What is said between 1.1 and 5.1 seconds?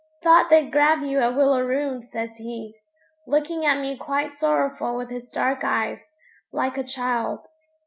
at Willaroon,' says he, looking at me quite sorrowful